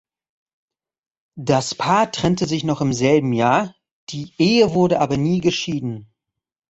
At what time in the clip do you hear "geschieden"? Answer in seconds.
5.41-6.11